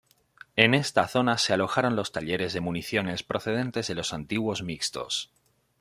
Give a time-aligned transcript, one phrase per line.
[0.55, 5.29] En esta zona se alojaron los talleres de municiones procedentes de los antiguos "Mixtos".